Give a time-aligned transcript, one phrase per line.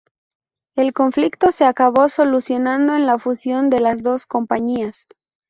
[0.75, 5.05] El conflicto se acabó solucionando con la fusión de las dos compañías.